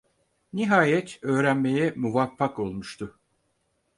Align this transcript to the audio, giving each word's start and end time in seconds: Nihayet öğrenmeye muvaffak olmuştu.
Nihayet 0.53 1.19
öğrenmeye 1.21 1.93
muvaffak 1.95 2.59
olmuştu. 2.59 3.19